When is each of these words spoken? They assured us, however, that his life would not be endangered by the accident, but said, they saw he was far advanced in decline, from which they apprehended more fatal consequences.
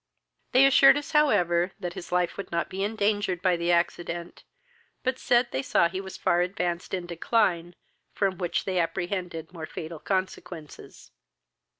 They 0.51 0.65
assured 0.65 0.97
us, 0.97 1.11
however, 1.11 1.73
that 1.79 1.93
his 1.93 2.11
life 2.11 2.35
would 2.35 2.51
not 2.51 2.71
be 2.71 2.83
endangered 2.83 3.39
by 3.39 3.55
the 3.55 3.71
accident, 3.71 4.43
but 5.03 5.19
said, 5.19 5.51
they 5.51 5.61
saw 5.61 5.89
he 5.89 6.01
was 6.01 6.17
far 6.17 6.41
advanced 6.41 6.95
in 6.95 7.05
decline, 7.05 7.75
from 8.11 8.39
which 8.39 8.65
they 8.65 8.79
apprehended 8.79 9.53
more 9.53 9.67
fatal 9.67 9.99
consequences. 9.99 11.11